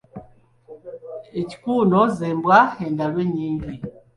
[1.41, 3.73] Ekikuuno z’embwa endalu ennyingi.